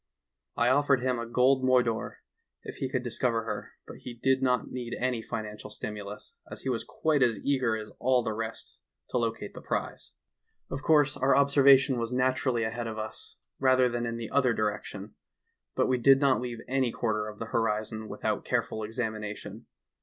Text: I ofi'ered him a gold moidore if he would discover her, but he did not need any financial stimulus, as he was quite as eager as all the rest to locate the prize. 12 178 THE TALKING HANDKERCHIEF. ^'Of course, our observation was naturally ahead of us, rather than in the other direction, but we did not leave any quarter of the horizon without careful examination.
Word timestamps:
I 0.57 0.67
ofi'ered 0.69 1.01
him 1.01 1.19
a 1.19 1.27
gold 1.27 1.63
moidore 1.63 2.23
if 2.63 2.77
he 2.77 2.89
would 2.91 3.03
discover 3.03 3.43
her, 3.43 3.73
but 3.85 3.97
he 3.97 4.15
did 4.15 4.41
not 4.41 4.71
need 4.71 4.95
any 4.97 5.21
financial 5.21 5.69
stimulus, 5.69 6.33
as 6.49 6.61
he 6.63 6.69
was 6.69 6.83
quite 6.83 7.21
as 7.21 7.39
eager 7.45 7.77
as 7.77 7.91
all 7.99 8.23
the 8.23 8.33
rest 8.33 8.79
to 9.09 9.19
locate 9.19 9.53
the 9.53 9.61
prize. 9.61 10.13
12 10.69 10.81
178 10.81 10.81
THE 10.81 10.81
TALKING 10.81 10.81
HANDKERCHIEF. 10.81 10.81
^'Of 10.81 10.83
course, 10.87 11.17
our 11.17 11.37
observation 11.37 11.99
was 11.99 12.11
naturally 12.11 12.63
ahead 12.63 12.87
of 12.87 12.97
us, 12.97 13.37
rather 13.59 13.87
than 13.87 14.07
in 14.07 14.17
the 14.17 14.31
other 14.31 14.53
direction, 14.55 15.13
but 15.75 15.85
we 15.85 15.99
did 15.99 16.19
not 16.19 16.41
leave 16.41 16.61
any 16.67 16.91
quarter 16.91 17.27
of 17.27 17.37
the 17.37 17.53
horizon 17.53 18.09
without 18.09 18.43
careful 18.43 18.83
examination. 18.83 19.67